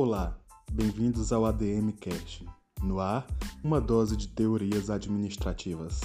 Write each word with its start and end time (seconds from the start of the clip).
Olá, 0.00 0.38
bem-vindos 0.70 1.32
ao 1.32 1.44
ADM 1.44 1.90
Cast. 1.90 2.46
No 2.80 3.00
ar, 3.00 3.26
uma 3.64 3.80
dose 3.80 4.16
de 4.16 4.28
teorias 4.28 4.90
administrativas. 4.90 6.00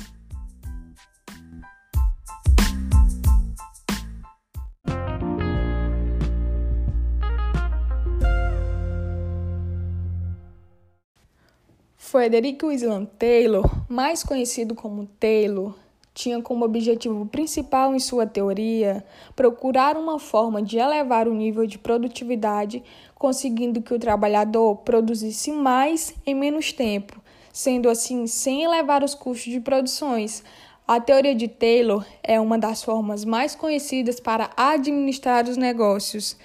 Frederick 11.96 12.65
Winslow 12.65 13.05
Taylor, 13.05 13.69
mais 13.87 14.23
conhecido 14.23 14.73
como 14.73 15.05
Taylor, 15.19 15.75
tinha 16.13 16.41
como 16.41 16.63
objetivo 16.63 17.25
principal 17.25 17.95
em 17.95 17.99
sua 17.99 18.27
teoria 18.27 19.04
procurar 19.35 19.98
uma 19.98 20.20
forma 20.20 20.62
de 20.62 20.77
elevar 20.77 21.27
o 21.27 21.34
nível 21.34 21.66
de 21.66 21.80
produtividade, 21.80 22.84
conseguindo 23.16 23.81
que 23.81 23.94
o 23.94 23.99
trabalhador 23.99 24.76
produzisse 24.77 25.52
mais 25.52 26.13
em 26.26 26.35
menos 26.35 26.71
tempo, 26.71 27.20
sendo 27.52 27.90
assim 27.90 28.27
sem 28.27 28.63
elevar 28.63 29.04
os 29.04 29.16
custos 29.16 29.52
de 29.52 29.59
produções. 29.59 30.44
A 30.88 30.99
teoria 30.99 31.34
de 31.34 31.48
Taylor 31.48 32.05
é 32.21 32.40
uma 32.40 32.59
das 32.59 32.84
formas 32.84 33.26
mais 33.26 33.55
conhecidas 33.55 34.20
para 34.20 34.52
administrar 34.55 35.45
os 35.48 35.57
negócios, 35.57 36.38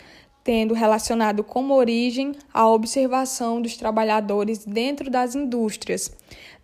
tendo 0.45 0.73
relacionado 0.73 1.45
como 1.45 1.74
origem 1.74 2.32
a 2.54 2.66
observação 2.66 3.60
dos 3.60 3.76
trabalhadores 3.76 4.64
dentro 4.64 5.10
das 5.10 5.34
indústrias. 5.34 6.10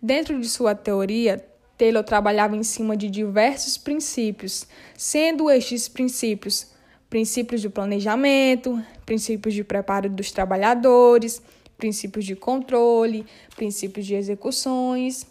Dentro 0.01 0.39
de 0.39 0.47
sua 0.47 0.73
teoria, 0.73 1.45
Taylor 1.77 2.03
trabalhava 2.03 2.55
em 2.55 2.63
cima 2.63 2.95
de 2.95 3.09
diversos 3.09 3.77
princípios, 3.77 4.67
sendo 4.97 5.49
estes 5.49 5.87
princípios 5.87 6.73
princípios 7.09 7.61
de 7.61 7.69
planejamento, 7.69 8.81
princípios 9.05 9.53
de 9.53 9.63
preparo 9.63 10.09
dos 10.09 10.31
trabalhadores, 10.31 11.41
princípios 11.77 12.25
de 12.25 12.35
controle, 12.35 13.25
princípios 13.55 14.05
de 14.05 14.15
execuções. 14.15 15.25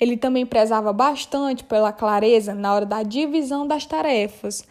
Ele 0.00 0.16
também 0.16 0.46
prezava 0.46 0.92
bastante 0.92 1.64
pela 1.64 1.92
clareza 1.92 2.54
na 2.54 2.72
hora 2.72 2.86
da 2.86 3.02
divisão 3.02 3.66
das 3.66 3.84
tarefas. 3.84 4.64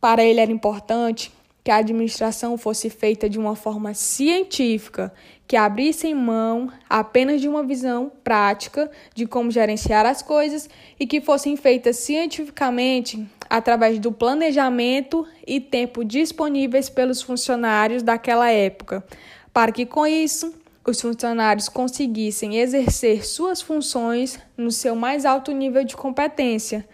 Para 0.00 0.24
ele 0.24 0.40
era 0.40 0.50
importante 0.50 1.32
que 1.64 1.70
a 1.70 1.76
administração 1.76 2.58
fosse 2.58 2.90
feita 2.90 3.28
de 3.28 3.38
uma 3.38 3.54
forma 3.54 3.94
científica, 3.94 5.12
que 5.46 5.56
abrisse 5.56 6.12
mão 6.12 6.72
apenas 6.88 7.40
de 7.40 7.48
uma 7.48 7.62
visão 7.62 8.10
prática 8.24 8.90
de 9.14 9.26
como 9.26 9.50
gerenciar 9.50 10.04
as 10.04 10.22
coisas 10.22 10.68
e 10.98 11.06
que 11.06 11.20
fossem 11.20 11.56
feitas 11.56 11.98
cientificamente 11.98 13.24
através 13.48 13.98
do 13.98 14.10
planejamento 14.10 15.26
e 15.46 15.60
tempo 15.60 16.04
disponíveis 16.04 16.88
pelos 16.88 17.22
funcionários 17.22 18.02
daquela 18.02 18.50
época, 18.50 19.04
para 19.52 19.70
que 19.70 19.86
com 19.86 20.06
isso 20.06 20.52
os 20.84 21.00
funcionários 21.00 21.68
conseguissem 21.68 22.58
exercer 22.58 23.24
suas 23.24 23.62
funções 23.62 24.40
no 24.56 24.72
seu 24.72 24.96
mais 24.96 25.24
alto 25.24 25.52
nível 25.52 25.84
de 25.84 25.96
competência. 25.96 26.88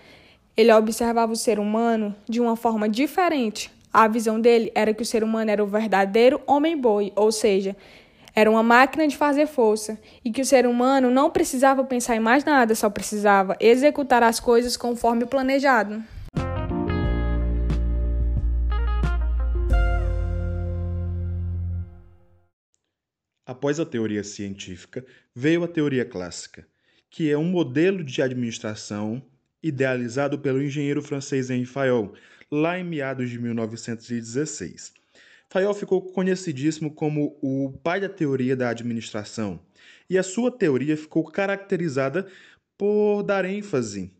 Ele 0.55 0.73
observava 0.73 1.33
o 1.33 1.37
ser 1.37 1.59
humano 1.59 2.15
de 2.29 2.39
uma 2.39 2.55
forma 2.55 2.87
diferente 2.87 3.78
a 3.93 4.07
visão 4.07 4.41
dele 4.41 4.71
era 4.75 4.93
que 4.93 5.03
o 5.03 5.07
ser 5.07 5.25
humano 5.25 5.51
era 5.51 5.63
o 5.63 5.67
verdadeiro 5.67 6.41
homem-boi, 6.47 7.13
ou 7.17 7.33
seja, 7.33 7.77
era 8.35 8.51
uma 8.51 8.63
máquina 8.63 9.07
de 9.09 9.17
fazer 9.17 9.47
força, 9.47 9.99
e 10.25 10.31
que 10.31 10.43
o 10.43 10.45
ser 10.45 10.67
humano 10.67 11.11
não 11.11 11.31
precisava 11.31 11.83
pensar 11.85 12.17
em 12.17 12.21
mais 12.21 12.45
nada, 12.45 12.75
só 12.75 12.89
precisava 12.89 13.57
executar 13.59 14.23
as 14.23 14.39
coisas 14.39 14.77
conforme 14.77 15.27
planejado. 15.27 16.03
Após 23.45 23.81
a 23.81 23.87
teoria 23.87 24.23
científica, 24.23 25.05
veio 25.35 25.65
a 25.65 25.69
teoria 25.69 26.05
clássica, 26.05 26.67
que 27.11 27.31
é 27.31 27.39
um 27.39 27.45
modelo 27.45 28.05
de 28.05 28.21
administração 28.21 29.23
idealizado 29.63 30.39
pelo 30.39 30.63
engenheiro 30.63 31.03
francês 31.03 31.49
Henri 31.49 31.65
Fayol, 31.65 32.13
lá 32.51 32.79
em 32.79 32.85
meados 32.85 33.31
de 33.31 33.39
1916. 33.39 34.93
Fayol 35.51 35.75
ficou 35.75 36.03
conhecidíssimo 36.03 36.91
como 36.91 37.39
o 37.41 37.73
pai 37.83 38.01
da 38.01 38.09
teoria 38.09 38.55
da 38.55 38.69
administração, 38.69 39.61
e 40.09 40.19
a 40.19 40.23
sua 40.23 40.51
teoria 40.51 40.97
ficou 40.97 41.25
caracterizada 41.25 42.27
por 42.77 43.23
dar 43.23 43.45
ênfase 43.45 44.11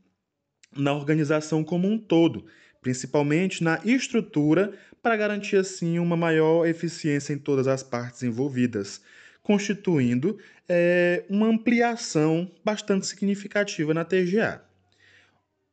na 0.77 0.93
organização 0.93 1.63
como 1.63 1.89
um 1.89 1.99
todo, 1.99 2.47
principalmente 2.81 3.63
na 3.63 3.81
estrutura, 3.85 4.73
para 5.03 5.17
garantir 5.17 5.57
assim 5.57 5.99
uma 5.99 6.17
maior 6.17 6.67
eficiência 6.67 7.33
em 7.33 7.39
todas 7.39 7.67
as 7.67 7.83
partes 7.83 8.23
envolvidas, 8.23 9.01
constituindo 9.43 10.39
é, 10.69 11.25
uma 11.29 11.47
ampliação 11.47 12.51
bastante 12.65 13.07
significativa 13.07 13.95
na 13.95 14.05
TGA. 14.05 14.63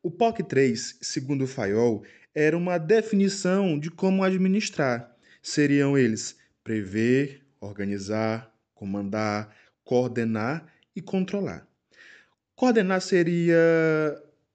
O 0.02 0.12
POC 0.12 0.44
3, 0.44 1.00
segundo 1.02 1.48
Fayol, 1.48 2.04
era 2.36 2.58
uma 2.58 2.78
definição 2.78 3.80
de 3.80 3.90
como 3.90 4.22
administrar. 4.22 5.16
Seriam 5.42 5.98
eles 5.98 6.38
prever, 6.62 7.42
organizar, 7.62 8.54
comandar, 8.74 9.56
coordenar 9.86 10.68
e 10.94 11.02
controlar. 11.02 11.66
Coordenar 12.54 13.00
seria 13.00 13.56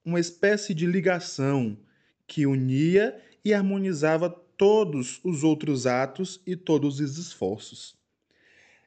uma 0.05 0.19
espécie 0.19 0.73
de 0.75 0.85
ligação 0.85 1.77
que 2.27 2.45
unia 2.45 3.19
e 3.43 3.53
harmonizava 3.53 4.29
todos 4.29 5.19
os 5.23 5.43
outros 5.43 5.87
atos 5.87 6.39
e 6.45 6.55
todos 6.55 6.99
os 6.99 7.17
esforços. 7.17 7.95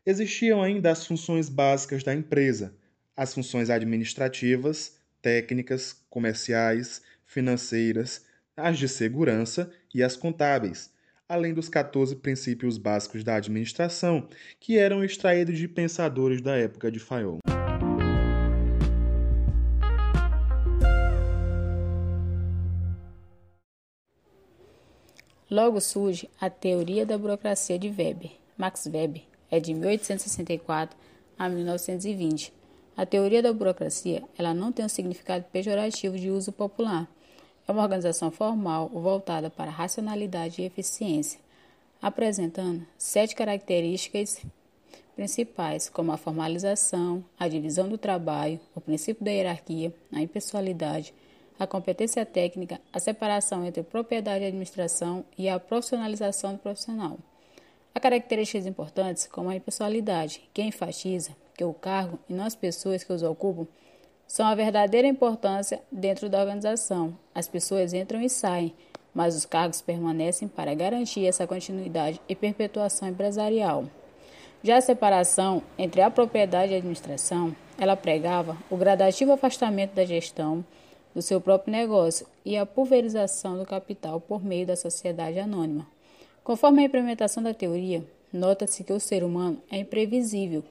Existiam 0.06 0.62
ainda 0.62 0.92
as 0.92 1.06
funções 1.06 1.48
básicas 1.48 2.04
da 2.04 2.14
empresa, 2.14 2.76
as 3.16 3.34
funções 3.34 3.70
administrativas, 3.70 4.98
técnicas, 5.20 5.96
comerciais, 6.10 7.02
financeiras, 7.24 8.24
as 8.56 8.78
de 8.78 8.88
segurança 8.88 9.70
e 9.92 10.02
as 10.02 10.16
contábeis, 10.16 10.92
além 11.28 11.52
dos 11.52 11.68
14 11.68 12.16
princípios 12.16 12.78
básicos 12.78 13.24
da 13.24 13.36
administração, 13.36 14.28
que 14.60 14.78
eram 14.78 15.02
extraídos 15.04 15.58
de 15.58 15.66
pensadores 15.66 16.40
da 16.40 16.56
época 16.56 16.90
de 16.90 16.98
Fayol. 16.98 17.38
Logo 25.50 25.80
surge 25.80 26.28
a 26.40 26.50
teoria 26.50 27.06
da 27.06 27.16
burocracia 27.16 27.78
de 27.78 27.88
Weber. 27.88 28.32
Max 28.56 28.86
Weber 28.86 29.22
é 29.50 29.60
de 29.60 29.74
1864 29.74 30.96
a 31.38 31.48
1920 31.48 32.52
a 32.96 33.04
teoria 33.04 33.42
da 33.42 33.52
burocracia 33.52 34.22
ela 34.38 34.54
não 34.54 34.70
tem 34.70 34.84
um 34.84 34.88
significado 34.88 35.44
pejorativo 35.52 36.16
de 36.16 36.30
uso 36.30 36.52
popular. 36.52 37.08
É 37.66 37.72
uma 37.72 37.82
organização 37.82 38.30
formal 38.30 38.88
voltada 38.88 39.48
para 39.48 39.70
racionalidade 39.70 40.60
e 40.60 40.66
eficiência, 40.66 41.40
apresentando 42.00 42.86
sete 42.98 43.34
características 43.34 44.44
principais, 45.16 45.88
como 45.88 46.12
a 46.12 46.18
formalização, 46.18 47.24
a 47.38 47.48
divisão 47.48 47.88
do 47.88 47.96
trabalho, 47.96 48.60
o 48.74 48.80
princípio 48.80 49.24
da 49.24 49.30
hierarquia, 49.30 49.94
a 50.12 50.20
impessoalidade, 50.20 51.14
a 51.58 51.66
competência 51.66 52.26
técnica, 52.26 52.80
a 52.92 52.98
separação 52.98 53.64
entre 53.64 53.82
propriedade 53.82 54.44
e 54.44 54.48
administração 54.48 55.24
e 55.38 55.48
a 55.48 55.58
profissionalização 55.58 56.52
do 56.52 56.58
profissional. 56.58 57.16
Há 57.94 58.00
características 58.00 58.66
importantes 58.66 59.26
como 59.26 59.48
a 59.48 59.56
impessoalidade, 59.56 60.42
que 60.52 60.62
enfatiza 60.62 61.34
que 61.56 61.64
o 61.64 61.72
cargo 61.72 62.18
e 62.28 62.34
não 62.34 62.44
as 62.44 62.56
pessoas 62.56 63.04
que 63.04 63.12
os 63.12 63.22
ocupam 63.22 63.66
são 64.26 64.46
a 64.46 64.54
verdadeira 64.54 65.06
importância 65.06 65.80
dentro 65.90 66.28
da 66.28 66.40
organização. 66.40 67.16
As 67.34 67.46
pessoas 67.46 67.92
entram 67.92 68.20
e 68.20 68.28
saem, 68.28 68.74
mas 69.14 69.36
os 69.36 69.46
cargos 69.46 69.80
permanecem 69.80 70.48
para 70.48 70.74
garantir 70.74 71.26
essa 71.26 71.46
continuidade 71.46 72.20
e 72.28 72.34
perpetuação 72.34 73.08
empresarial. 73.08 73.84
Já 74.62 74.78
a 74.78 74.80
separação 74.80 75.62
entre 75.78 76.00
a 76.00 76.10
propriedade 76.10 76.72
e 76.72 76.74
a 76.74 76.78
administração, 76.78 77.54
ela 77.78 77.96
pregava 77.96 78.56
o 78.70 78.76
gradativo 78.76 79.32
afastamento 79.32 79.94
da 79.94 80.04
gestão 80.04 80.64
do 81.14 81.22
seu 81.22 81.40
próprio 81.40 81.72
negócio 81.72 82.26
e 82.44 82.56
a 82.56 82.66
pulverização 82.66 83.58
do 83.58 83.64
capital 83.64 84.20
por 84.20 84.44
meio 84.44 84.66
da 84.66 84.74
sociedade 84.74 85.38
anônima. 85.38 85.86
Conforme 86.42 86.82
a 86.82 86.86
implementação 86.86 87.42
da 87.42 87.54
teoria, 87.54 88.04
nota-se 88.32 88.82
que 88.82 88.92
o 88.92 88.98
ser 88.98 89.22
humano 89.22 89.62
é 89.70 89.78
imprevisível 89.78 90.64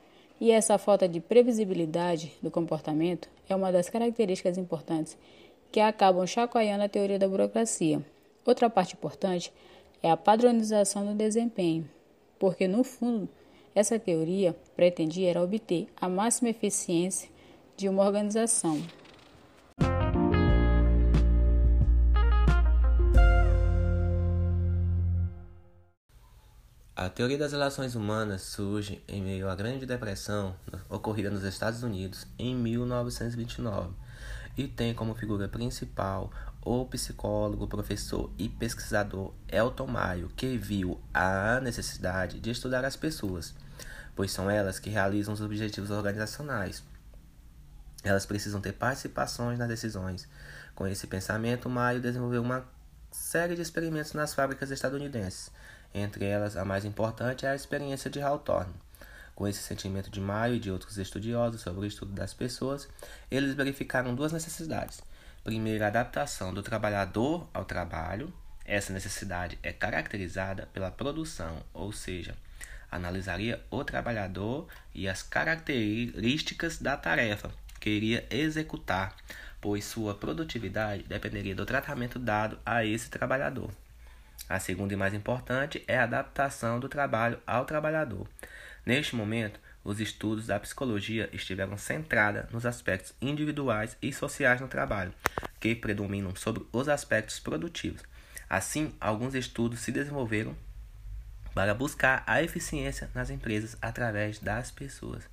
e 0.44 0.52
essa 0.52 0.78
falta 0.78 1.08
de 1.08 1.22
previsibilidade 1.22 2.34
do 2.42 2.52
comportamento 2.52 3.30
é 3.48 3.56
uma 3.56 3.72
das 3.72 3.90
características 3.90 4.58
importantes 4.58 5.18
que 5.72 5.80
acabam 5.80 6.28
chacoalhando 6.28 6.84
a 6.84 6.90
teoria 6.90 7.18
da 7.18 7.30
burocracia. 7.30 8.06
Outra 8.46 8.70
parte 8.70 8.94
importante 8.94 9.54
é 10.02 10.12
a 10.12 10.18
padronização 10.18 11.06
do 11.06 11.16
desempenho, 11.16 11.90
porque 12.38 12.68
no 12.68 12.84
fundo 12.84 13.30
essa 13.74 13.98
teoria 13.98 14.54
pretendia 14.76 15.42
obter 15.42 15.88
a 15.96 16.10
máxima 16.10 16.50
eficiência 16.50 17.30
de 17.78 17.88
uma 17.88 18.04
organização. 18.04 18.82
A 27.04 27.10
teoria 27.10 27.38
das 27.38 27.52
relações 27.52 27.96
humanas 27.96 28.44
surge 28.44 29.04
em 29.10 29.22
meio 29.22 29.50
à 29.50 29.56
Grande 29.56 29.86
Depressão 29.86 30.56
ocorrida 30.88 31.30
nos 31.30 31.44
Estados 31.44 31.84
Unidos 31.84 32.26
em 32.40 32.56
1929 32.56 33.94
e 34.56 34.70
tem 34.70 34.94
como 34.94 35.14
figura 35.14 35.50
principal 35.50 36.32
o 36.62 36.86
psicólogo, 36.86 37.68
professor 37.68 38.32
e 38.38 38.48
pesquisador 38.48 39.34
Elton 39.50 39.88
Maio, 39.88 40.32
que 40.34 40.58
viu 40.58 40.98
a 41.14 41.60
necessidade 41.60 42.40
de 42.40 42.52
estudar 42.52 42.86
as 42.86 42.96
pessoas, 42.96 43.54
pois 44.16 44.32
são 44.32 44.50
elas 44.50 44.80
que 44.80 44.90
realizam 44.90 45.34
os 45.34 45.42
objetivos 45.42 45.92
organizacionais. 45.92 46.86
Elas 48.02 48.26
precisam 48.26 48.62
ter 48.62 48.72
participações 48.72 49.60
nas 49.60 49.68
decisões. 49.68 50.26
Com 50.74 50.88
esse 50.88 51.06
pensamento, 51.06 51.70
Maio 51.70 52.00
desenvolveu 52.00 52.42
uma 52.42 52.64
série 53.12 53.56
de 53.56 53.62
experimentos 53.62 54.14
nas 54.14 54.34
fábricas 54.34 54.72
estadunidenses. 54.72 55.52
Entre 55.94 56.26
elas, 56.26 56.58
a 56.58 56.66
mais 56.66 56.86
importante 56.86 57.46
é 57.46 57.50
a 57.50 57.56
experiência 57.56 58.10
de 58.10 58.22
Hawthorne. 58.22 58.74
Com 59.36 59.48
esse 59.48 59.62
sentimento 59.62 60.10
de 60.10 60.20
Maio 60.20 60.56
e 60.56 60.60
de 60.60 60.72
outros 60.72 60.98
estudiosos 60.98 61.62
sobre 61.62 61.82
o 61.82 61.86
estudo 61.86 62.12
das 62.12 62.34
pessoas, 62.34 62.88
eles 63.30 63.56
verificaram 63.56 64.16
duas 64.16 64.32
necessidades. 64.32 65.02
Primeiro, 65.44 65.84
a 65.84 65.88
adaptação 65.88 66.54
do 66.54 66.64
trabalhador 66.64 67.48
ao 67.54 67.66
trabalho. 67.66 68.34
Essa 68.66 68.94
necessidade 68.94 69.60
é 69.62 69.74
caracterizada 69.74 70.68
pela 70.74 70.90
produção, 70.90 71.62
ou 71.74 71.92
seja, 71.92 72.34
analisaria 72.90 73.62
o 73.70 73.84
trabalhador 73.84 74.68
e 74.96 75.08
as 75.08 75.22
características 75.22 76.78
da 76.78 76.96
tarefa 76.96 77.52
que 77.80 77.90
iria 77.90 78.26
executar, 78.30 79.16
pois 79.60 79.84
sua 79.84 80.16
produtividade 80.16 81.04
dependeria 81.04 81.54
do 81.54 81.66
tratamento 81.66 82.18
dado 82.18 82.58
a 82.66 82.86
esse 82.86 83.10
trabalhador. 83.10 83.70
A 84.50 84.60
segunda 84.60 84.94
e 84.94 84.98
mais 84.98 85.14
importante 85.14 85.84
é 85.88 85.98
a 85.98 86.04
adaptação 86.04 86.80
do 86.80 86.90
trabalho 86.90 87.40
ao 87.48 87.66
trabalhador. 87.66 88.28
Neste 88.86 89.16
momento, 89.16 89.60
os 89.84 90.00
estudos 90.00 90.48
da 90.48 90.60
psicologia 90.60 91.30
estiveram 91.34 91.78
centrados 91.78 92.52
nos 92.52 92.66
aspectos 92.66 93.14
individuais 93.22 93.98
e 94.02 94.14
sociais 94.14 94.62
no 94.62 94.68
trabalho, 94.68 95.14
que 95.60 95.76
predominam 95.76 96.36
sobre 96.36 96.66
os 96.72 96.88
aspectos 96.88 97.40
produtivos. 97.40 98.02
Assim, 98.50 98.94
alguns 99.00 99.34
estudos 99.34 99.80
se 99.80 99.92
desenvolveram 99.92 100.56
para 101.54 101.74
buscar 101.74 102.24
a 102.26 102.42
eficiência 102.42 103.10
nas 103.14 103.30
empresas 103.30 103.78
através 103.82 104.40
das 104.40 104.72
pessoas. 104.72 105.24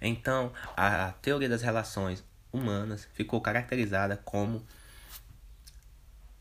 Então, 0.00 0.52
a 0.76 1.12
teoria 1.22 1.48
das 1.48 1.62
relações 1.62 2.24
humanas 2.52 3.08
ficou 3.14 3.40
caracterizada 3.40 4.16
como 4.16 4.66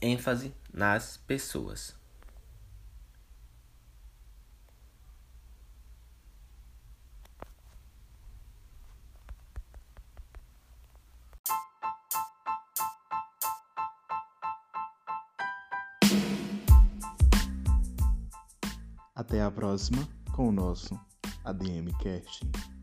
ênfase 0.01 0.53
nas 0.73 1.17
pessoas. 1.17 1.98
Até 19.19 19.41
a 19.41 19.51
próxima 19.51 20.07
com 20.31 20.47
o 20.47 20.51
nosso 20.53 20.97
ADM 21.43 21.91
Casting. 22.01 22.78